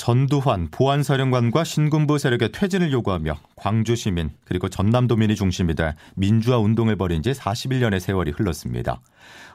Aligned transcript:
전두환 0.00 0.68
보안사령관과 0.70 1.62
신군부 1.62 2.16
세력의 2.16 2.52
퇴진을 2.52 2.90
요구하며 2.90 3.38
광주 3.54 3.94
시민 3.94 4.30
그리고 4.46 4.70
전남도민이 4.70 5.36
중심이 5.36 5.74
돼 5.74 5.94
민주화 6.16 6.56
운동을 6.56 6.96
벌인 6.96 7.22
지 7.22 7.32
41년의 7.32 8.00
세월이 8.00 8.30
흘렀습니다. 8.30 9.02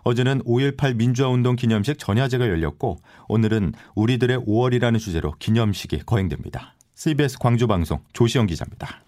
어제는 0.04 0.44
5.18 0.44 0.98
민주화 0.98 1.30
운동 1.30 1.56
기념식 1.56 1.98
전야제가 1.98 2.48
열렸고 2.48 3.00
오늘은 3.28 3.74
우리들의 3.96 4.38
5월이라는 4.38 5.00
주제로 5.00 5.34
기념식이 5.40 6.04
거행됩니다. 6.06 6.76
CBS 6.94 7.40
광주 7.40 7.66
방송 7.66 8.02
조시영 8.14 8.46
기자입니다. 8.46 9.02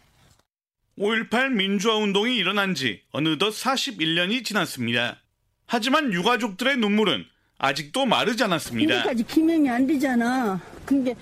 5.18 0.98 1.52
민주화 1.52 1.98
운동이 1.98 2.36
일어난 2.36 2.74
지 2.74 3.02
어느덧 3.12 3.52
41년이 3.52 4.44
지났습니다. 4.44 5.18
하지만 5.68 6.12
유가족들의 6.12 6.78
눈물은 6.78 7.26
아직도 7.60 8.08
마르지 8.08 8.44
않았습니다. 8.44 9.04
지금까지 9.04 9.24
기명이 9.24 9.70
안 9.70 9.86
되잖아. 9.86 10.60
근데 10.88 11.14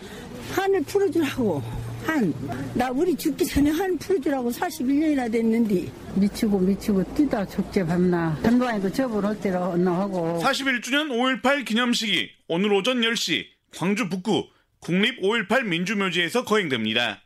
한을 0.53 0.83
풀어주라고. 0.83 1.61
한. 2.05 2.31
나 2.75 2.91
우리 2.91 3.15
죽기 3.15 3.43
전에 3.43 3.71
한 3.71 3.97
풀어주라고 3.97 4.51
41년이나 4.51 5.31
됐는데. 5.31 5.91
미치고 6.13 6.59
미치고 6.59 7.15
뛰다 7.15 7.43
죽제 7.47 7.83
밤나. 7.83 8.39
전두환이도 8.43 8.91
접을 8.91 9.39
때로 9.41 9.71
언나하고. 9.71 10.39
41주년 10.43 11.09
5.18 11.41 11.65
기념식이 11.65 12.29
오늘 12.47 12.71
오전 12.73 13.01
10시 13.01 13.47
광주 13.75 14.07
북구 14.07 14.47
국립 14.79 15.19
5.18 15.19 15.63
민주묘지에서 15.63 16.45
거행됩니다. 16.45 17.23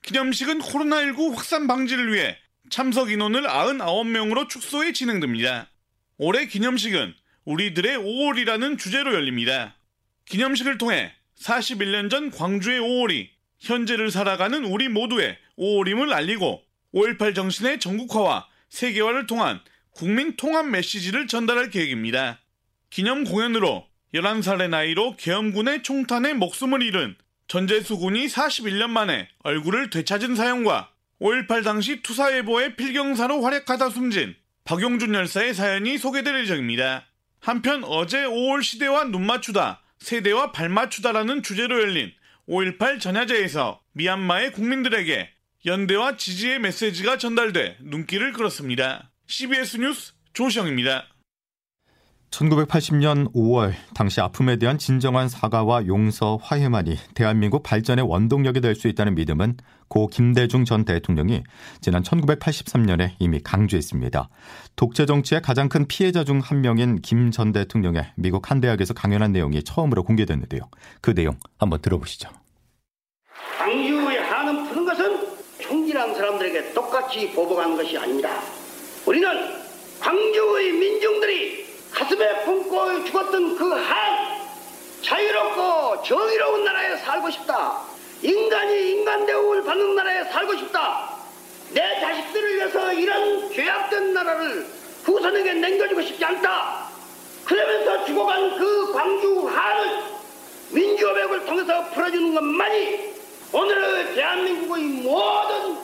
기념식은 0.00 0.60
코로나19 0.60 1.34
확산 1.34 1.66
방지를 1.66 2.12
위해 2.12 2.36
참석 2.70 3.10
인원을 3.10 3.42
99명으로 3.42 4.48
축소해 4.48 4.94
진행됩니다. 4.94 5.70
올해 6.16 6.46
기념식은 6.46 7.12
우리들의 7.44 7.98
5월이라는 7.98 8.78
주제로 8.78 9.12
열립니다. 9.12 9.76
기념식을 10.24 10.78
통해 10.78 11.12
41년 11.42 12.08
전 12.08 12.30
광주의 12.30 12.80
5월이 12.80 13.28
현재를 13.58 14.10
살아가는 14.10 14.64
우리 14.64 14.88
모두의 14.88 15.36
5월임을 15.58 16.12
알리고 16.12 16.62
5.18 16.94 17.34
정신의 17.34 17.80
전국화와 17.80 18.46
세계화를 18.70 19.26
통한 19.26 19.60
국민 19.90 20.36
통합 20.36 20.66
메시지를 20.68 21.26
전달할 21.26 21.70
계획입니다. 21.70 22.40
기념 22.90 23.24
공연으로 23.24 23.86
11살의 24.14 24.68
나이로 24.68 25.16
계엄군의 25.16 25.82
총탄에 25.82 26.34
목숨을 26.34 26.82
잃은 26.82 27.16
전재수 27.48 27.98
군이 27.98 28.26
41년 28.26 28.90
만에 28.90 29.28
얼굴을 29.42 29.90
되찾은 29.90 30.36
사연과 30.36 30.90
5.18 31.20 31.64
당시 31.64 32.02
투사예보의 32.02 32.76
필경사로 32.76 33.42
활약하다 33.42 33.90
숨진 33.90 34.34
박용준 34.64 35.14
열사의 35.14 35.54
사연이 35.54 35.98
소개될 35.98 36.40
예정입니다. 36.40 37.06
한편 37.40 37.84
어제 37.84 38.24
5월 38.24 38.62
시대와 38.62 39.04
눈 39.04 39.26
맞추다, 39.26 39.81
세대와 40.02 40.50
발 40.50 40.68
맞추다라는 40.68 41.42
주제로 41.42 41.80
열린 41.80 42.12
5.18 42.48 43.00
전야제에서 43.00 43.80
미얀마의 43.92 44.50
국민들에게 44.52 45.30
연대와 45.64 46.16
지지의 46.16 46.58
메시지가 46.58 47.18
전달돼 47.18 47.76
눈길을 47.80 48.32
끌었습니다. 48.32 49.12
CBS 49.28 49.76
뉴스 49.76 50.12
조시영입니다. 50.32 51.06
1980년 52.32 53.30
5월 53.34 53.72
당시 53.94 54.20
아픔에 54.20 54.56
대한 54.56 54.78
진정한 54.78 55.28
사과와 55.28 55.86
용서, 55.86 56.38
화해만이 56.42 56.96
대한민국 57.14 57.62
발전의 57.62 58.06
원동력이 58.08 58.60
될 58.60 58.74
수 58.74 58.88
있다는 58.88 59.14
믿음은 59.14 59.58
고 59.88 60.06
김대중 60.06 60.64
전 60.64 60.86
대통령이 60.86 61.42
지난 61.82 62.02
1983년에 62.02 63.10
이미 63.18 63.38
강조했습니다. 63.40 64.30
독재 64.76 65.04
정치의 65.04 65.42
가장 65.42 65.68
큰 65.68 65.86
피해자 65.86 66.24
중 66.24 66.40
한 66.40 66.62
명인 66.62 67.00
김 67.02 67.30
전 67.30 67.52
대통령의 67.52 68.12
미국 68.16 68.50
한 68.50 68.60
대학에서 68.62 68.94
강연한 68.94 69.32
내용이 69.32 69.62
처음으로 69.62 70.02
공개됐는데요. 70.02 70.62
그 71.02 71.14
내용 71.14 71.36
한번 71.58 71.82
들어보시죠. 71.82 72.30
광주의 73.58 74.18
한은 74.18 74.68
푸는 74.68 74.86
것은 74.86 75.28
총질한 75.60 76.14
사람들에게 76.14 76.72
똑같이 76.72 77.30
보복하는 77.32 77.76
것이 77.76 77.96
아닙니다. 77.98 78.30
우리는 79.06 79.28
광주의 80.00 80.72
민중들이 80.72 81.61
가슴에 81.94 82.44
품고 82.44 83.04
죽었던 83.04 83.56
그 83.56 83.72
한 83.74 84.32
자유롭고 85.02 86.02
정의로운 86.04 86.64
나라에 86.64 86.96
살고 86.98 87.30
싶다. 87.30 87.80
인간이 88.22 88.90
인간 88.92 89.26
대우를 89.26 89.64
받는 89.64 89.94
나라에 89.96 90.24
살고 90.24 90.56
싶다. 90.56 91.10
내 91.70 92.00
자식들을 92.00 92.56
위해서 92.56 92.92
이런 92.92 93.52
죄악된 93.52 94.14
나라를 94.14 94.66
후손에게 95.04 95.54
남겨주고 95.54 96.02
싶지 96.02 96.24
않다. 96.24 96.86
그러면서 97.44 98.04
죽어간 98.04 98.56
그 98.58 98.92
광주 98.92 99.48
한을 99.48 100.02
민주협약을 100.70 101.44
통해서 101.46 101.84
풀어주는 101.90 102.34
것만이 102.34 103.12
오늘의 103.52 104.14
대한민국의 104.14 104.84
모든 104.84 105.76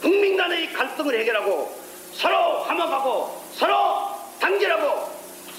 국민 0.00 0.36
간의 0.36 0.72
갈등을 0.72 1.20
해결하고 1.20 1.78
서로 2.14 2.62
화목하고 2.62 3.42
서로 3.54 4.08
단결하고 4.40 5.11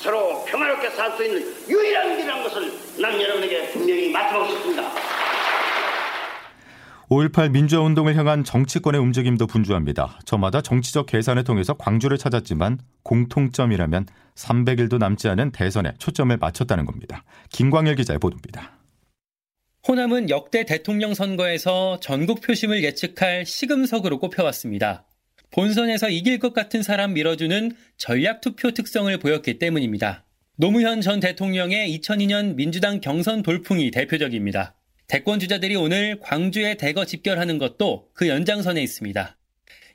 서로 0.04 0.44
평화롭게 0.44 0.90
살 0.90 1.16
수 1.16 1.24
있는 1.24 1.42
유일한 1.70 2.18
길이라는 2.18 2.44
것을 2.44 3.02
난 3.02 3.22
여러분에게 3.22 3.70
분명히 3.72 4.12
말씀하고 4.12 4.52
싶습니다. 4.52 4.92
5.18 7.10 7.52
민주화 7.52 7.82
운동을 7.84 8.16
향한 8.16 8.44
정치권의 8.44 9.00
움직임도 9.00 9.48
분주합니다. 9.48 10.20
저마다 10.26 10.62
정치적 10.62 11.06
계산을 11.06 11.44
통해서 11.44 11.76
광주를 11.76 12.18
찾았지만 12.18 12.80
공통점이라면 13.04 14.08
300일도 14.36 14.98
남지 14.98 15.30
않은 15.30 15.52
대선에 15.52 15.94
초점을 16.00 16.36
맞췄다는 16.36 16.86
겁니다. 16.86 17.24
김광일 17.50 17.96
기자의 17.96 18.20
보도입니다. 18.20 18.72
호남은 19.88 20.30
역대 20.30 20.66
대통령 20.66 21.14
선거에서 21.14 22.00
전국 22.02 22.42
표심을 22.42 22.84
예측할 22.84 23.46
시금석으로 23.46 24.20
꼽혀왔습니다. 24.20 25.06
본선에서 25.54 26.10
이길 26.10 26.40
것 26.40 26.52
같은 26.54 26.82
사람 26.82 27.14
밀어주는 27.14 27.74
전략 27.98 28.42
투표 28.42 28.72
특성을 28.72 29.16
보였기 29.20 29.60
때문입니다. 29.60 30.26
노무현 30.56 31.00
전 31.02 31.20
대통령의 31.20 31.96
2002년 32.00 32.56
민주당 32.56 33.00
경선 33.00 33.44
돌풍이 33.44 33.92
대표적입니다. 33.92 34.76
대권 35.08 35.40
주자들이 35.40 35.76
오늘 35.76 36.20
광주에 36.20 36.74
대거 36.76 37.06
집결하는 37.06 37.60
것도 37.60 38.10
그 38.14 38.28
연장선에 38.28 38.82
있습니다. 38.82 39.38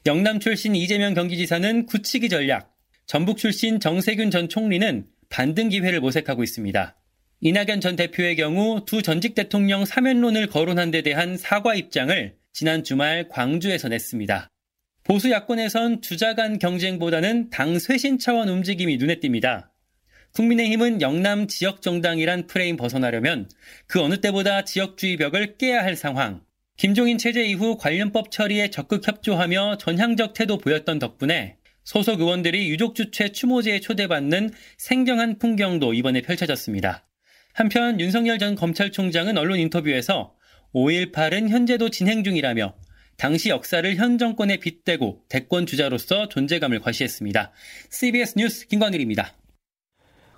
영남 0.07 0.39
출신 0.39 0.77
이재명 0.77 1.15
경기지사는 1.15 1.87
굳히기 1.87 2.29
전략, 2.29 2.73
전북 3.07 3.37
출신 3.37 3.81
정세균 3.81 4.31
전 4.31 4.49
총리는 4.49 5.07
반등 5.29 5.71
기회를 5.71 6.01
모색하고 6.01 6.45
있습니다. 6.45 6.97
이낙연 7.41 7.81
전 7.81 7.97
대표의 7.97 8.37
경우 8.37 8.85
두 8.87 9.03
전직 9.03 9.35
대통령 9.35 9.85
사면론을 9.85 10.47
거론한 10.47 10.93
데 10.93 11.03
대한 11.03 11.37
사과 11.37 11.75
입장을 11.75 12.37
지난 12.53 12.85
주말 12.85 13.29
광주에서 13.29 13.89
냈습니다. 13.89 14.51
보수 15.09 15.31
야권에선 15.31 16.03
주자 16.03 16.35
간 16.35 16.59
경쟁보다는 16.59 17.49
당 17.49 17.79
쇄신 17.79 18.19
차원 18.19 18.51
움직임이 18.51 18.99
눈에 18.99 19.21
띕니다. 19.21 19.71
국민의힘은 20.35 21.01
영남 21.01 21.49
지역 21.49 21.81
정당이란 21.81 22.47
프레임 22.47 22.77
벗어나려면 22.77 23.49
그 23.87 24.03
어느 24.03 24.21
때보다 24.21 24.65
지역주의 24.65 25.17
벽을 25.17 25.57
깨야 25.57 25.83
할 25.83 25.97
상황. 25.97 26.43
김종인 26.77 27.17
체제 27.17 27.43
이후 27.43 27.79
관련법 27.79 28.31
처리에 28.31 28.69
적극 28.69 29.09
협조하며 29.09 29.79
전향적 29.79 30.35
태도 30.35 30.59
보였던 30.59 30.99
덕분에 30.99 31.57
소속 31.85 32.21
의원들이 32.21 32.69
유족 32.69 32.95
주최 32.95 33.33
추모제에 33.33 33.81
초대받는 33.81 34.51
생경한 34.77 35.39
풍경도 35.39 35.95
이번에 35.95 36.21
펼쳐졌습니다. 36.21 37.09
한편 37.55 37.99
윤석열 37.99 38.39
전 38.39 38.55
검찰총장은 38.55 39.39
언론 39.39 39.59
인터뷰에서 39.59 40.35
5.18은 40.75 41.49
현재도 41.49 41.89
진행 41.89 42.23
중이라며 42.23 42.75
당시 43.19 43.49
역사를 43.49 43.97
현 43.97 44.17
정권에 44.17 44.59
빗대고 44.59 45.25
대권 45.29 45.67
주자로서 45.67 46.29
존재감을 46.29 46.79
과시했습니다. 46.79 47.51
CBS 47.91 48.35
뉴스 48.39 48.69
김광일입니다. 48.69 49.35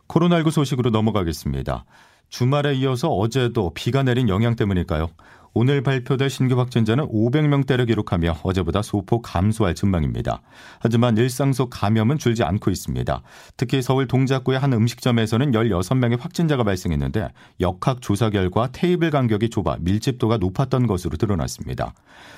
코로나19 0.09 0.51
소식으로 0.51 0.89
넘어가겠습니다. 0.89 1.85
주말에 2.31 2.75
이어서 2.77 3.11
어제도 3.11 3.75
비가 3.75 4.03
내린 4.03 4.31
영향 4.31 4.57
때문일까요? 4.57 5.11
오늘 5.53 5.83
발표될 5.83 6.31
신규 6.31 6.57
확진자는 6.59 7.09
500명대를 7.09 7.87
기록하며 7.89 8.39
어제보다 8.45 8.83
소폭 8.83 9.23
감소할 9.23 9.75
전망입니다. 9.75 10.43
하지만 10.79 11.17
일상 11.17 11.53
속 11.53 11.71
감염은 11.71 12.19
줄지 12.19 12.45
않고 12.45 12.71
있습니다. 12.71 13.23
특히 13.57 13.83
서울 13.83 14.07
동작구의 14.07 14.61
한 14.61 14.73
음식점에서는 14.73 15.51
16명의 15.51 16.21
확진자가 16.21 16.63
발생했는데 16.63 17.29
역학 17.61 18.01
조사 18.01 18.31
결과 18.31 18.69
테이블 18.71 19.11
간격이 19.11 19.51
좁아 19.51 19.79
밀집도가 19.81 20.37
높았던 20.37 20.87
것으로 20.87 21.17
드러났습니다. 21.17 21.95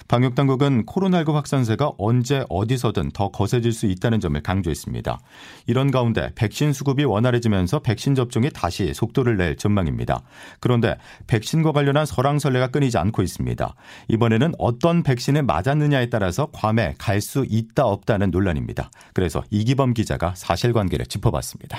방역 0.09 0.35
당국은 0.35 0.87
코로나19 0.87 1.32
확산세가 1.32 1.93
언제 1.99 2.47
어디서든 2.49 3.11
더 3.11 3.29
거세질 3.29 3.73
수 3.73 3.87
있다는 3.87 4.20
점을 4.20 4.41
강조했습니다. 4.41 5.19
이런 5.67 5.91
가운데 5.91 6.31
백신 6.35 6.73
수급이 6.73 7.05
원활해지면서 7.05 7.81
백신 7.81 8.14
접종이 8.14 8.49
다시 8.50 8.94
속도를 8.94 9.37
낼 9.37 9.56
전망입니다. 9.56 10.23
그런데 10.61 10.97
백신과 11.26 11.73
관련한 11.73 12.06
설왕설래가 12.06 12.69
끊이지 12.69 13.01
않고 13.02 13.22
있습니다. 13.22 13.75
이번에는 14.08 14.54
어떤 14.58 15.02
백신을 15.02 15.43
맞았느냐에 15.43 16.08
따라서 16.08 16.46
괌에 16.52 16.94
갈 16.99 17.20
수 17.20 17.44
있다 17.49 17.84
없다는 17.84 18.31
논란입니다. 18.31 18.90
그래서 19.14 19.44
이기범 19.50 19.94
기자가 19.94 20.34
사실관계를 20.34 21.06
짚어봤습니다. 21.06 21.78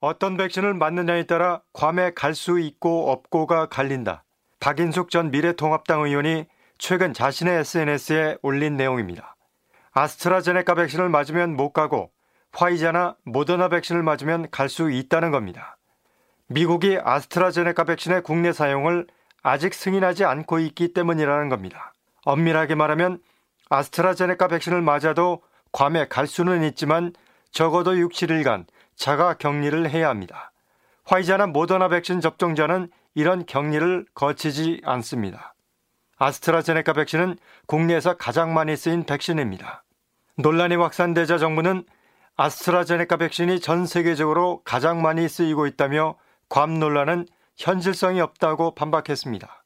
어떤 0.00 0.36
백신을 0.36 0.74
맞느냐에 0.74 1.24
따라 1.24 1.60
괌에 1.72 2.12
갈 2.14 2.34
수 2.34 2.58
있고 2.60 3.10
없고가 3.10 3.66
갈린다. 3.66 4.24
박인숙 4.60 5.10
전 5.10 5.30
미래통합당 5.30 6.02
의원이 6.02 6.46
최근 6.78 7.12
자신의 7.12 7.58
SNS에 7.60 8.38
올린 8.42 8.76
내용입니다. 8.76 9.36
아스트라제네카 9.92 10.74
백신을 10.74 11.08
맞으면 11.08 11.56
못 11.56 11.72
가고 11.72 12.10
화이자나 12.52 13.16
모더나 13.24 13.68
백신을 13.68 14.02
맞으면 14.02 14.48
갈 14.50 14.68
수 14.68 14.90
있다는 14.90 15.30
겁니다. 15.30 15.76
미국이 16.48 16.98
아스트라제네카 17.02 17.84
백신의 17.84 18.22
국내 18.22 18.52
사용을 18.52 19.06
아직 19.42 19.74
승인하지 19.74 20.24
않고 20.24 20.58
있기 20.58 20.92
때문이라는 20.92 21.48
겁니다. 21.48 21.92
엄밀하게 22.24 22.74
말하면 22.74 23.20
아스트라제네카 23.70 24.48
백신을 24.48 24.82
맞아도 24.82 25.42
괌에 25.72 26.08
갈 26.08 26.26
수는 26.26 26.64
있지만 26.64 27.12
적어도 27.50 27.98
6, 27.98 28.12
7일간 28.12 28.66
자가 28.96 29.34
격리를 29.34 29.88
해야 29.90 30.08
합니다. 30.08 30.52
화이자나 31.04 31.46
모더나 31.46 31.88
백신 31.88 32.20
접종자는 32.20 32.90
이런 33.14 33.46
격리를 33.46 34.06
거치지 34.14 34.82
않습니다. 34.84 35.54
아스트라제네카 36.18 36.92
백신은 36.92 37.36
국내에서 37.66 38.16
가장 38.16 38.52
많이 38.52 38.76
쓰인 38.76 39.04
백신입니다. 39.04 39.84
논란이 40.36 40.76
확산되자 40.76 41.38
정부는 41.38 41.84
아스트라제네카 42.36 43.16
백신이 43.16 43.60
전 43.60 43.86
세계적으로 43.86 44.62
가장 44.64 45.02
많이 45.02 45.28
쓰이고 45.28 45.66
있다며 45.66 46.16
괌 46.48 46.78
논란은 46.78 47.26
현실성이 47.58 48.20
없다고 48.20 48.74
반박했습니다. 48.74 49.64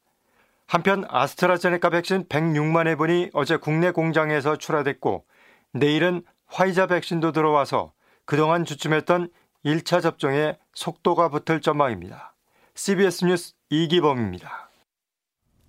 한편 0.67 1.05
아스트라제네카 1.09 1.91
백신 1.91 2.25
106만 2.29 2.87
회분이 2.89 3.31
어제 3.35 3.59
국내 3.59 3.91
공장에서 3.91 4.57
출하됐고 4.57 5.27
내일은 5.73 6.23
화이자 6.47 6.87
백신도 6.87 7.33
들어와서 7.33 7.93
그동안 8.25 8.65
주춤했던 8.65 9.29
1차 9.65 10.03
접종에 10.03 10.59
속도가 10.75 11.29
붙을 11.29 11.61
전망입니다. 11.61 12.35
CBS 12.75 13.27
뉴스 13.27 13.55
이기범입니다. 13.69 14.72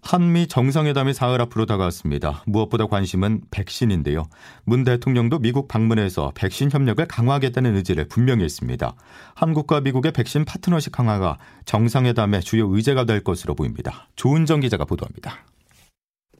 한미 0.04 0.48
정상회담이 0.48 1.14
사흘 1.14 1.42
앞으로 1.42 1.66
다가왔습니다. 1.66 2.44
무엇보다 2.46 2.88
관심은 2.88 3.42
백신인데요. 3.52 4.26
문 4.66 4.84
대통령도 4.84 5.40
미국 5.40 5.70
방문해서 5.70 6.34
백신 6.36 6.70
협력을 6.72 7.04
강화하겠다는 7.08 7.76
의지를 7.78 8.10
분명히 8.10 8.44
했습니다. 8.44 8.96
한국과 9.34 9.80
미국의 9.80 10.12
백신 10.12 10.44
파트너십 10.44 10.92
강화가 10.92 11.38
정상회담의 11.66 12.42
주요 12.42 12.68
의제가 12.68 13.06
될 13.06 13.24
것으로 13.24 13.56
보입니다. 13.56 14.10
조은정 14.18 14.60
기자가 14.60 14.84
보도합니다. 14.84 15.38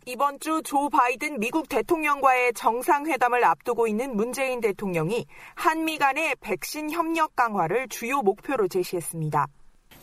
이번 0.06 0.38
주 0.42 0.62
조 0.62 0.90
바이든 0.90 1.40
미국 1.40 1.70
대통령과의 1.70 2.52
정상회담을 2.56 3.46
앞두고 3.46 3.88
있는 3.88 4.18
문재인 4.18 4.60
대통령이 4.60 5.26
한미 5.56 5.98
간의 5.98 6.36
백신 6.42 6.92
협력 6.92 7.38
강화를 7.38 7.88
주요 7.88 8.22
목표로 8.22 8.68
제시했습니다. 8.68 9.48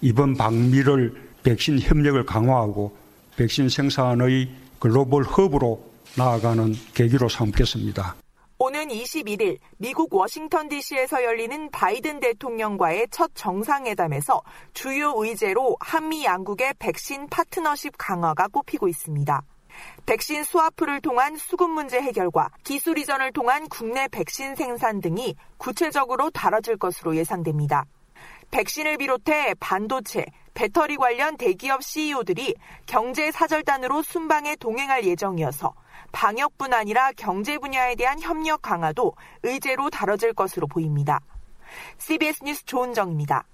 이번 0.00 0.34
방미를 0.34 1.12
백신 1.42 1.78
협력을 1.78 2.24
강화하고 2.24 2.96
백신 3.36 3.68
생산의 3.68 4.50
글로벌 4.78 5.24
허브로 5.24 5.90
나아가는 6.16 6.72
계기로 6.94 7.28
삼겠습니다. 7.28 8.16
오는 8.58 8.88
21일 8.88 9.56
미국 9.78 10.12
워싱턴 10.12 10.68
DC에서 10.68 11.24
열리는 11.24 11.70
바이든 11.70 12.20
대통령과의 12.20 13.06
첫 13.10 13.30
정상회담에서 13.34 14.42
주요 14.74 15.14
의제로 15.16 15.76
한미 15.80 16.26
양국의 16.26 16.74
백신 16.78 17.28
파트너십 17.28 17.94
강화가 17.96 18.48
꼽히고 18.48 18.86
있습니다. 18.88 19.42
백신 20.04 20.44
스와프를 20.44 21.00
통한 21.00 21.36
수급 21.36 21.70
문제 21.70 22.02
해결과 22.02 22.50
기술 22.62 22.98
이전을 22.98 23.32
통한 23.32 23.66
국내 23.68 24.08
백신 24.08 24.54
생산 24.54 25.00
등이 25.00 25.36
구체적으로 25.56 26.28
다뤄질 26.28 26.76
것으로 26.76 27.16
예상됩니다. 27.16 27.86
백신을 28.50 28.98
비롯해 28.98 29.54
반도체, 29.58 30.26
배터리 30.60 30.98
관련 30.98 31.38
대기업 31.38 31.82
CEO들이 31.82 32.54
경제 32.84 33.30
사절단으로 33.30 34.02
순방에 34.02 34.56
동행할 34.56 35.06
예정이어서 35.06 35.72
방역뿐 36.12 36.74
아니라 36.74 37.12
경제 37.16 37.56
분야에 37.56 37.94
대한 37.94 38.20
협력 38.20 38.60
강화도 38.60 39.14
의제로 39.42 39.88
다뤄질 39.88 40.34
것으로 40.34 40.66
보입니다. 40.66 41.18
CBS 41.96 42.44
뉴스 42.44 42.62
조은정입니다. 42.66 43.46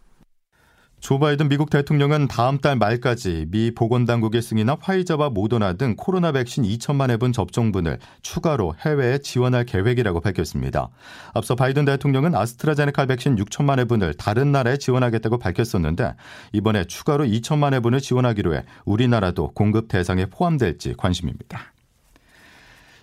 조 1.06 1.20
바이든 1.20 1.48
미국 1.48 1.70
대통령은 1.70 2.26
다음 2.26 2.58
달 2.58 2.74
말까지 2.74 3.46
미 3.52 3.70
보건당국의 3.72 4.42
승인한 4.42 4.76
화이자와 4.80 5.30
모더나 5.30 5.74
등 5.74 5.94
코로나 5.96 6.32
백신 6.32 6.64
2천만 6.64 7.10
회분 7.10 7.32
접종분을 7.32 8.00
추가로 8.22 8.74
해외에 8.84 9.18
지원할 9.18 9.64
계획이라고 9.66 10.18
밝혔습니다. 10.20 10.88
앞서 11.32 11.54
바이든 11.54 11.84
대통령은 11.84 12.34
아스트라제네카 12.34 13.06
백신 13.06 13.36
6천만 13.36 13.78
회분을 13.78 14.14
다른 14.14 14.50
나라에 14.50 14.78
지원하겠다고 14.78 15.38
밝혔었는데 15.38 16.14
이번에 16.52 16.82
추가로 16.86 17.24
2천만 17.26 17.72
회분을 17.74 18.00
지원하기로 18.00 18.56
해 18.56 18.64
우리나라도 18.84 19.52
공급 19.54 19.86
대상에 19.86 20.26
포함될지 20.26 20.94
관심입니다. 20.98 21.72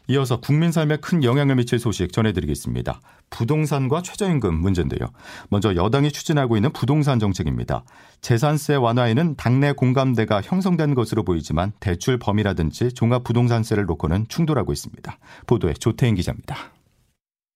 이어서 0.09 0.41
국민 0.41 0.73
삶에 0.73 0.97
큰 0.97 1.23
영향을 1.23 1.55
미칠 1.55 1.79
소식 1.79 2.11
전해드리겠습니다. 2.11 2.99
부동산과 3.33 4.03
최저임금 4.03 4.53
문제인데요. 4.53 5.07
먼저 5.49 5.75
여당이 5.75 6.11
추진하고 6.11 6.55
있는 6.55 6.71
부동산 6.71 7.19
정책입니다. 7.19 7.83
재산세 8.21 8.75
완화에는 8.75 9.35
당내 9.35 9.73
공감대가 9.73 10.41
형성된 10.41 10.93
것으로 10.93 11.23
보이지만 11.23 11.73
대출 11.79 12.19
범위라든지 12.19 12.93
종합부동산세를 12.93 13.85
놓고는 13.85 14.27
충돌하고 14.29 14.71
있습니다. 14.71 15.17
보도에 15.47 15.73
조태인 15.73 16.13
기자입니다. 16.13 16.55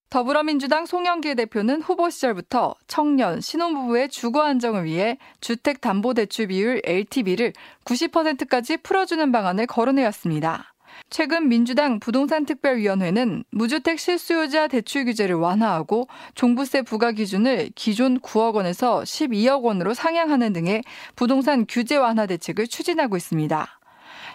더불어민주당 0.09 0.85
송영길 0.85 1.35
대표는 1.35 1.81
후보 1.81 2.09
시절부터 2.09 2.75
청년, 2.88 3.41
신혼부부의 3.41 4.09
주거 4.09 4.41
안정을 4.41 4.85
위해 4.85 5.18
주택담보대출 5.41 6.47
비율 6.47 6.81
LTV를 6.85 7.53
90%까지 7.83 8.77
풀어주는 8.77 9.31
방안을 9.31 9.68
거론해왔습니다. 9.68 10.73
최근 11.09 11.47
민주당 11.47 11.99
부동산특별위원회는 11.99 13.44
무주택 13.51 13.99
실수요자 13.99 14.68
대출 14.68 15.06
규제를 15.06 15.35
완화하고 15.35 16.07
종부세 16.35 16.81
부과 16.81 17.11
기준을 17.11 17.69
기존 17.75 18.19
9억 18.19 18.56
원에서 18.56 19.01
12억 19.01 19.63
원으로 19.63 19.94
상향하는 19.94 20.54
등의 20.54 20.83
부동산 21.16 21.66
규제 21.68 21.95
완화 21.95 22.25
대책을 22.25 22.68
추진하고 22.68 23.18
있습니다. 23.18 23.68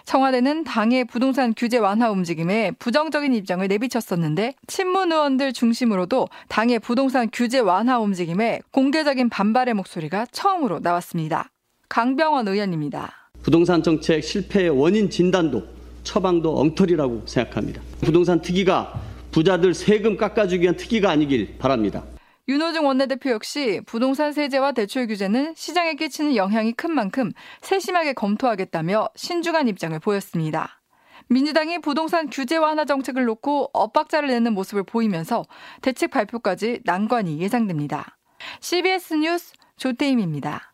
청와대는 0.05 0.63
당의 0.65 1.05
부동산 1.05 1.53
규제 1.55 1.77
완화 1.77 2.11
움직임에 2.11 2.71
부정적인 2.71 3.33
입장을 3.33 3.65
내비쳤었는데 3.65 4.55
친문 4.67 5.11
의원들 5.11 5.53
중심으로도 5.53 6.27
당의 6.49 6.79
부동산 6.79 7.29
규제 7.31 7.59
완화 7.59 7.99
움직임에 7.99 8.59
공개적인 8.71 9.29
반발의 9.29 9.73
목소리가 9.75 10.25
처음으로 10.31 10.79
나왔습니다. 10.79 11.49
강병원 11.87 12.47
의원입니다. 12.47 13.11
부동산 13.43 13.83
정책 13.83 14.23
실패의 14.23 14.69
원인 14.69 15.09
진단도 15.09 15.63
처방도 16.03 16.59
엉터리라고 16.59 17.23
생각합니다. 17.25 17.81
부동산 18.01 18.41
특위가 18.41 19.01
부자들 19.31 19.73
세금 19.73 20.17
깎아주기 20.17 20.61
위한 20.63 20.75
특위가 20.75 21.09
아니길 21.09 21.57
바랍니다. 21.57 22.03
윤호중 22.47 22.85
원내대표 22.85 23.29
역시 23.29 23.79
부동산 23.85 24.33
세제와 24.33 24.73
대출 24.73 25.07
규제는 25.07 25.53
시장에 25.55 25.93
끼치는 25.93 26.35
영향이 26.35 26.73
큰 26.73 26.91
만큼 26.91 27.31
세심하게 27.61 28.13
검토하겠다며 28.13 29.09
신중한 29.15 29.69
입장을 29.69 29.97
보였습니다. 29.99 30.81
민주당이 31.29 31.79
부동산 31.79 32.29
규제 32.29 32.57
완화 32.57 32.83
정책을 32.83 33.23
놓고 33.23 33.69
엇박자를 33.73 34.27
내는 34.27 34.53
모습을 34.53 34.83
보이면서 34.83 35.45
대책 35.81 36.11
발표까지 36.11 36.81
난관이 36.83 37.39
예상됩니다. 37.39 38.17
CBS 38.59 39.13
뉴스 39.13 39.53
조태임입니다. 39.77 40.72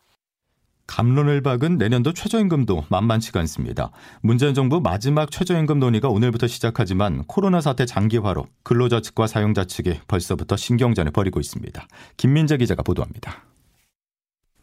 감론을 0.90 1.40
박은 1.40 1.78
내년도 1.78 2.12
최저임금도 2.12 2.86
만만치가 2.88 3.38
않습니다. 3.40 3.92
문재인 4.22 4.54
정부 4.54 4.80
마지막 4.80 5.30
최저임금 5.30 5.78
논의가 5.78 6.08
오늘부터 6.08 6.48
시작하지만 6.48 7.22
코로나 7.28 7.60
사태 7.60 7.86
장기화로 7.86 8.48
근로자 8.64 9.00
측과 9.00 9.28
사용자 9.28 9.66
측이 9.66 10.00
벌써부터 10.08 10.56
신경전을 10.56 11.12
벌이고 11.12 11.38
있습니다. 11.38 11.86
김민재 12.16 12.56
기자가 12.56 12.82
보도합니다. 12.82 13.44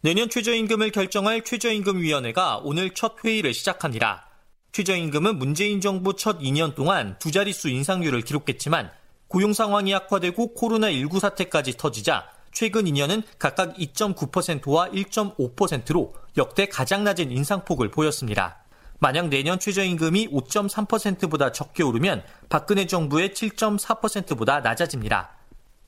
내년 0.02 0.30
최저임금을 0.30 0.92
결정할 0.92 1.46
최저임금위원회가 1.46 2.58
오늘 2.58 2.94
첫 2.94 3.16
회의를 3.24 3.54
시작합니다. 3.54 4.28
최저임금은 4.74 5.40
문재인 5.40 5.80
정부 5.80 6.14
첫 6.18 6.40
2년 6.40 6.76
동안 6.76 7.16
두 7.20 7.32
자릿수 7.32 7.70
인상률을 7.70 8.22
기록했지만 8.24 8.92
고용 9.30 9.54
상황이 9.54 9.96
악화되고 9.96 10.56
코로나19 10.56 11.20
사태까지 11.22 11.78
터지자 11.78 12.37
최근 12.58 12.86
2년은 12.86 13.22
각각 13.38 13.76
2.9%와 13.76 14.90
1.5%로 14.90 16.16
역대 16.38 16.66
가장 16.66 17.04
낮은 17.04 17.30
인상폭을 17.30 17.92
보였습니다. 17.92 18.64
만약 18.98 19.28
내년 19.28 19.60
최저임금이 19.60 20.30
5.3%보다 20.30 21.52
적게 21.52 21.84
오르면 21.84 22.24
박근혜 22.50 22.88
정부의 22.88 23.30
7.4%보다 23.30 24.62
낮아집니다. 24.62 25.38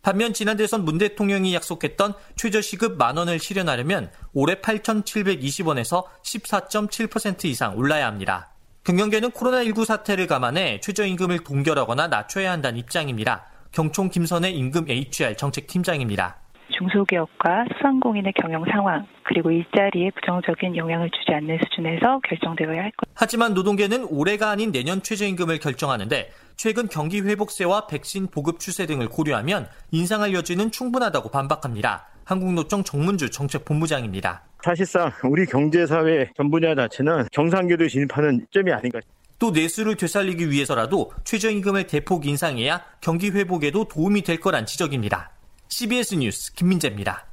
반면 0.04 0.32
지난 0.32 0.58
대선 0.58 0.86
문 0.86 1.00
대통령이 1.00 1.56
약속했던 1.56 2.14
최저시급 2.36 2.98
만 2.98 3.18
원을 3.18 3.40
실현하려면 3.40 4.12
올해 4.34 4.54
8,720원에서 4.62 6.04
14.7% 6.24 7.46
이상 7.46 7.80
올라야 7.80 8.06
합니다. 8.06 8.54
경영계는 8.84 9.32
코로나19 9.32 9.86
사태를 9.86 10.28
감안해 10.28 10.82
최저임금을 10.82 11.40
동결하거나 11.40 12.10
낮춰야 12.10 12.52
한다는 12.52 12.78
입장입니다. 12.78 13.48
경총 13.72 14.12
김선의 14.12 14.56
임금 14.56 14.86
HR 14.88 15.36
정책팀장입니다. 15.36 16.49
중소기업과 16.78 17.66
소상공인의 17.74 18.34
경영 18.34 18.64
상황 18.66 19.06
그리고 19.24 19.52
일자리에 19.52 20.12
부정적인 20.12 20.76
영향을 20.76 21.10
주지 21.12 21.34
않는 21.34 21.58
수준에서 21.64 22.20
결정되어야 22.28 22.82
할 22.82 22.92
것. 22.92 23.08
하지만 23.16 23.54
노동계는 23.54 24.06
올해가 24.10 24.50
아닌 24.50 24.72
내년 24.72 25.02
최저임금을 25.02 25.60
결정하는데 25.60 26.32
최근 26.56 26.88
경기 26.88 27.22
회복세와 27.22 27.88
백신 27.88 28.28
보급 28.28 28.60
추세 28.60 28.86
등을 28.86 29.08
고려하면 29.08 29.68
인상할 29.92 30.34
여지는 30.34 30.72
충분하다고 30.72 31.30
반박합니다. 31.30 32.08
한국노총 32.26 32.84
정문주 32.84 33.32
정책본부장입니다. 33.32 34.44
사실상 34.64 35.12
우리 35.24 35.46
경제사회 35.46 36.30
전 36.36 36.52
분야 36.52 36.76
자체는 36.76 37.28
정상궤도에 37.32 37.88
진입하는 37.88 38.46
점이 38.52 38.72
아닌가. 38.72 39.00
또 39.40 39.52
내수를 39.52 39.96
되살리기 39.96 40.52
위해서라도 40.52 41.12
최저임금을 41.24 41.88
대폭 41.88 42.28
인상해야 42.28 42.82
경기 43.00 43.30
회복에도 43.30 43.86
도움이 43.86 44.22
될 44.24 44.40
거란 44.40 44.66
지적입니다. 44.66 45.32
CBS 45.72 46.16
뉴스 46.16 46.52
김민재입니다. 46.54 47.28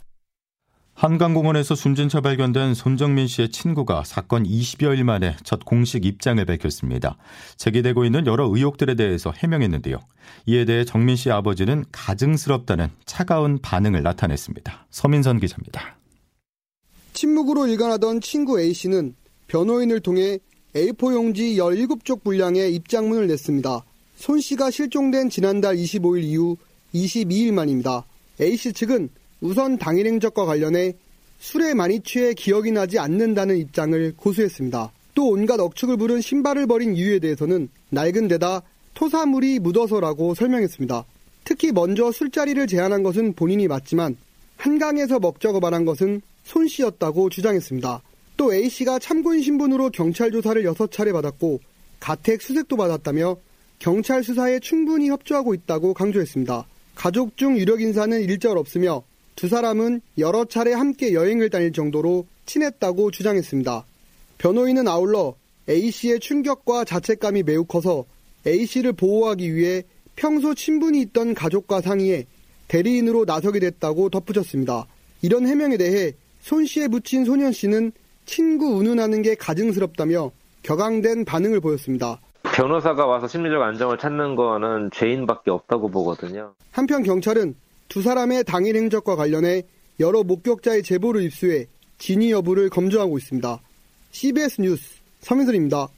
한강공원에서 0.93 1.75
숨진 1.75 2.11
채 2.11 2.21
발견된 2.21 2.75
손정민 2.75 3.26
씨의 3.26 3.49
친구가 3.50 4.05
사건 4.05 4.45
20여일 4.45 5.05
만에 5.05 5.37
첫 5.43 5.64
공식 5.64 6.05
입장을 6.05 6.45
밝혔습니다. 6.45 7.16
제기되고 7.57 8.05
있는 8.05 8.26
여러 8.26 8.45
의혹들에 8.45 8.95
대해서 8.95 9.33
해명했는데요. 9.33 9.99
이에 10.47 10.66
대해 10.66 10.85
정민 10.85 11.16
씨의 11.16 11.35
아버지는 11.35 11.87
가증스럽다는 11.93 12.88
차가운 13.07 13.59
반응을 13.59 14.02
나타냈습니다. 14.02 14.87
서민선 14.90 15.40
기자입니다. 15.40 15.97
침묵으로 17.14 17.66
일관하던 17.66 18.21
친구 18.21 18.61
A씨는 18.61 19.14
변호인을 19.49 20.00
통해 20.00 20.38
A4 20.75 21.14
용지 21.14 21.57
17쪽 21.57 22.23
분량의 22.23 22.75
입장문을 22.75 23.28
냈습니다. 23.28 23.83
손 24.16 24.40
씨가 24.40 24.71
실종된 24.71 25.31
지난달 25.31 25.76
25일 25.76 26.23
이후 26.23 26.59
22일 26.95 27.52
만입니다. 27.52 28.05
A씨 28.40 28.73
측은 28.73 29.09
우선 29.40 29.78
당일 29.78 30.07
행적과 30.07 30.45
관련해 30.45 30.95
술에 31.38 31.75
많이 31.75 32.00
취해 32.00 32.35
기억이 32.35 32.73
나지 32.73 32.99
않는다는 32.99 33.59
입장을 33.59 34.14
고수했습니다. 34.16 34.93
또 35.14 35.28
온갖 35.28 35.61
억측을 35.61 35.97
부른 35.97 36.21
신발을 36.21 36.66
버린 36.66 36.95
이유에 36.95 37.19
대해서는 37.19 37.69
낡은 37.90 38.28
데다 38.28 38.62
토사물이 38.95 39.59
묻어서라고 39.61 40.35
설명했습니다. 40.35 41.05
특히 41.45 41.73
먼저 41.73 42.11
술자리를 42.11 42.66
제안한 42.66 43.02
것은 43.02 43.35
본인이 43.35 43.69
맞지만 43.69 44.16
한강에서 44.57 45.19
먹자고 45.21 45.61
말한 45.61 45.85
것은 45.85 46.23
손 46.45 46.66
씨였다고 46.66 47.28
주장했습니다. 47.28 48.02
또 48.37 48.55
A씨가 48.55 48.99
참고인 48.99 49.43
신분으로 49.43 49.90
경찰 49.90 50.31
조사를 50.31 50.62
6차례 50.64 51.12
받았고 51.12 51.61
가택 52.00 52.43
수색도 52.43 52.76
받았다며 52.76 53.37
경찰 53.78 54.25
수사에 54.25 54.59
충분히 54.61 55.09
협조하고 55.11 55.55
있다고 55.55 55.95
강조했습니다. 55.95 56.66
가족 56.96 57.36
중 57.36 57.56
유력 57.56 57.80
인사는 57.80 58.20
일절 58.20 58.58
없으며 58.58 59.04
두 59.36 59.48
사람은 59.48 60.00
여러 60.18 60.46
차례 60.46 60.72
함께 60.72 61.12
여행을 61.12 61.50
다닐 61.50 61.72
정도로 61.72 62.26
친했다고 62.46 63.10
주장했습니다. 63.12 63.84
변호인은 64.38 64.88
아울러 64.88 65.34
A씨의 65.68 66.20
충격과 66.20 66.84
자책감이 66.84 67.42
매우 67.42 67.64
커서 67.64 68.06
A씨를 68.46 68.94
보호하기 68.94 69.54
위해 69.54 69.84
평소 70.16 70.54
친분이 70.54 71.00
있던 71.02 71.34
가족과 71.34 71.82
상의해 71.82 72.26
대리인으로 72.68 73.26
나서게 73.26 73.60
됐다고 73.60 74.08
덧붙였습니다. 74.08 74.86
이런 75.20 75.46
해명에 75.46 75.76
대해 75.76 76.12
손 76.40 76.64
씨의 76.64 76.88
부친 76.88 77.24
소년 77.24 77.52
씨는 77.52 77.92
친구 78.24 78.66
운운하는 78.76 79.20
게 79.22 79.34
가증스럽다며 79.34 80.30
격앙된 80.62 81.26
반응을 81.26 81.60
보였습니다. 81.60 82.20
변호사가 82.56 83.04
와서 83.04 83.28
심리적 83.28 83.60
안정을 83.60 83.98
찾는 83.98 84.34
거는 84.34 84.90
죄인밖에 84.90 85.50
없다고 85.50 85.90
보거든요. 85.90 86.54
한편 86.70 87.02
경찰은 87.02 87.54
두 87.88 88.00
사람의 88.00 88.44
당일 88.44 88.76
행적과 88.76 89.14
관련해 89.14 89.64
여러 90.00 90.22
목격자의 90.22 90.82
제보를 90.82 91.22
입수해 91.22 91.66
진위 91.98 92.30
여부를 92.32 92.70
검증하고 92.70 93.18
있습니다. 93.18 93.60
CBS 94.10 94.62
뉴스 94.62 95.00
서민선입니다. 95.20 95.88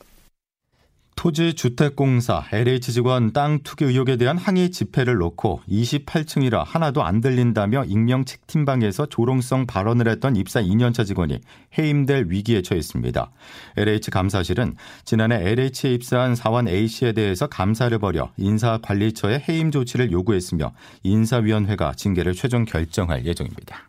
토지주택공사 1.18 2.44
LH 2.52 2.92
직원 2.92 3.32
땅 3.32 3.58
투기 3.64 3.84
의혹에 3.84 4.16
대한 4.16 4.38
항의 4.38 4.70
집회를 4.70 5.16
놓고 5.16 5.62
28층이라 5.68 6.62
하나도 6.64 7.02
안 7.02 7.20
들린다며 7.20 7.86
익명 7.86 8.24
책팀방에서 8.24 9.06
조롱성 9.06 9.66
발언을 9.66 10.06
했던 10.06 10.36
입사 10.36 10.62
2년차 10.62 11.04
직원이 11.04 11.40
해임될 11.76 12.26
위기에 12.28 12.62
처했습니다. 12.62 13.32
LH 13.76 14.12
감사실은 14.12 14.76
지난해 15.04 15.42
LH에 15.42 15.92
입사한 15.92 16.36
사원 16.36 16.68
A씨에 16.68 17.10
대해서 17.10 17.48
감사를 17.48 17.98
벌여 17.98 18.30
인사관리처에 18.36 19.42
해임 19.48 19.72
조치를 19.72 20.12
요구했으며 20.12 20.72
인사위원회가 21.02 21.94
징계를 21.96 22.34
최종 22.34 22.64
결정할 22.64 23.26
예정입니다. 23.26 23.88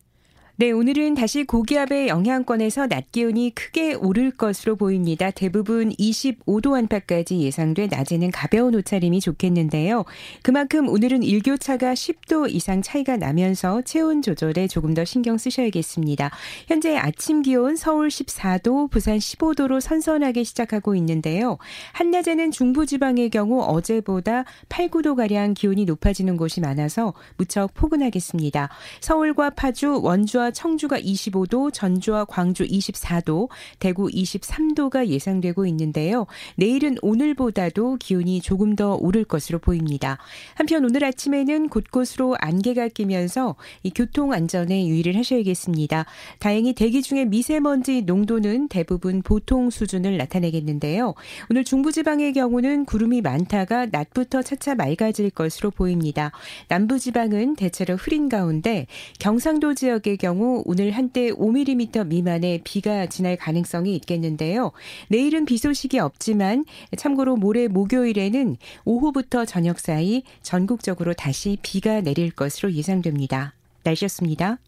네, 0.61 0.69
오늘은 0.69 1.15
다시 1.15 1.43
고기압의 1.43 2.07
영향권에서 2.07 2.85
낮 2.85 3.11
기온이 3.11 3.49
크게 3.55 3.95
오를 3.95 4.29
것으로 4.29 4.75
보입니다. 4.75 5.31
대부분 5.31 5.89
25도 5.89 6.77
안팎까지 6.77 7.39
예상돼 7.39 7.87
낮에는 7.87 8.29
가벼운 8.29 8.75
옷차림이 8.75 9.21
좋겠는데요. 9.21 10.05
그만큼 10.43 10.87
오늘은 10.87 11.23
일교차가 11.23 11.95
10도 11.95 12.47
이상 12.53 12.83
차이가 12.83 13.17
나면서 13.17 13.81
체온 13.81 14.21
조절에 14.21 14.67
조금 14.67 14.93
더 14.93 15.03
신경 15.03 15.39
쓰셔야겠습니다. 15.39 16.29
현재 16.67 16.95
아침 16.95 17.41
기온 17.41 17.75
서울 17.75 18.09
14도, 18.09 18.91
부산 18.91 19.17
15도로 19.17 19.81
선선하게 19.81 20.43
시작하고 20.43 20.93
있는데요. 20.93 21.57
한낮에는 21.93 22.51
중부지방의 22.51 23.31
경우 23.31 23.63
어제보다 23.63 24.45
8, 24.69 24.89
9도가량 24.89 25.55
기온이 25.55 25.85
높아지는 25.85 26.37
곳이 26.37 26.61
많아서 26.61 27.15
무척 27.37 27.73
포근하겠습니다. 27.73 28.69
서울과 28.99 29.49
파주, 29.55 30.01
원주와 30.03 30.50
청주가 30.51 30.99
25도, 30.99 31.73
전주와 31.73 32.25
광주 32.25 32.65
24도, 32.65 33.49
대구 33.79 34.07
23도가 34.07 35.07
예상되고 35.07 35.65
있는데요. 35.67 36.27
내일은 36.55 36.97
오늘보다도 37.01 37.97
기온이 37.97 38.41
조금 38.41 38.75
더 38.75 38.95
오를 38.95 39.23
것으로 39.23 39.59
보입니다. 39.59 40.17
한편 40.55 40.85
오늘 40.85 41.03
아침에는 41.03 41.69
곳곳으로 41.69 42.35
안개가 42.39 42.89
끼면서 42.89 43.55
이 43.83 43.91
교통 43.91 44.33
안전에 44.33 44.87
유의를 44.87 45.17
하셔야겠습니다. 45.17 46.05
다행히 46.39 46.73
대기 46.73 47.01
중에 47.01 47.25
미세먼지 47.25 48.01
농도는 48.03 48.67
대부분 48.67 49.21
보통 49.21 49.69
수준을 49.69 50.17
나타내겠는데요. 50.17 51.13
오늘 51.49 51.63
중부지방의 51.63 52.33
경우는 52.33 52.85
구름이 52.85 53.21
많다가 53.21 53.85
낮부터 53.85 54.41
차차 54.41 54.75
맑아질 54.75 55.29
것으로 55.31 55.71
보입니다. 55.71 56.31
남부지방은 56.69 57.55
대체로 57.55 57.95
흐린 57.95 58.29
가운데 58.29 58.87
경상도 59.19 59.73
지역의 59.73 60.17
경우 60.17 60.30
경우 60.31 60.63
오늘 60.65 60.91
한때 60.91 61.29
5mm 61.29 62.07
미만의 62.07 62.61
비가 62.63 63.05
지날 63.05 63.35
가능성이 63.35 63.95
있겠는데요. 63.95 64.71
내일은 65.09 65.45
비 65.45 65.57
소식이 65.57 65.99
없지만 65.99 66.63
참고로 66.97 67.35
모레 67.35 67.67
목요일에는 67.67 68.55
오후부터 68.85 69.43
저녁 69.43 69.79
사이 69.79 70.23
전국적으로 70.41 71.13
다시 71.13 71.57
비가 71.61 71.99
내릴 71.99 72.31
것으로 72.31 72.71
예상됩니다. 72.71 73.53
날씨였습니다. 73.83 74.59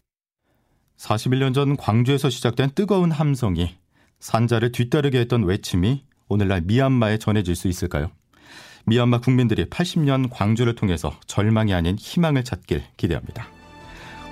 41년 0.98 1.54
전 1.54 1.76
광주에서 1.76 2.28
시작된 2.28 2.72
뜨거운 2.74 3.10
함성이 3.10 3.74
산자를 4.20 4.70
뒤따르게 4.72 5.18
했던 5.20 5.44
외침이 5.44 6.04
오늘날 6.28 6.60
미얀마에 6.60 7.16
전해질 7.18 7.56
수 7.56 7.68
있을까요? 7.68 8.10
미얀마 8.84 9.20
국민들이 9.20 9.64
80년 9.64 10.28
광주를 10.30 10.74
통해서 10.74 11.18
절망이 11.26 11.72
아닌 11.72 11.96
희망을 11.98 12.44
찾길 12.44 12.82
기대합니다. 12.98 13.63